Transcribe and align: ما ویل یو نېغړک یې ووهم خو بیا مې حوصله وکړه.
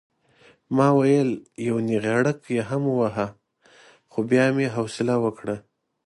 ما 0.75 0.87
ویل 0.97 1.29
یو 1.67 1.75
نېغړک 1.87 2.39
یې 2.55 2.63
ووهم 2.85 3.31
خو 4.11 4.19
بیا 4.29 4.45
مې 4.55 4.67
حوصله 4.75 5.15
وکړه. 5.23 5.55